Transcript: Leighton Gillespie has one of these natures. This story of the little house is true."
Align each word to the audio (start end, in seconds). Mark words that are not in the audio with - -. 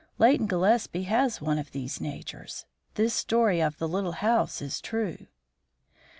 Leighton 0.17 0.47
Gillespie 0.47 1.03
has 1.03 1.41
one 1.41 1.59
of 1.59 1.73
these 1.73 2.01
natures. 2.01 2.65
This 2.95 3.13
story 3.13 3.61
of 3.61 3.77
the 3.77 3.87
little 3.87 4.13
house 4.13 4.59
is 4.59 4.81
true." 4.81 5.27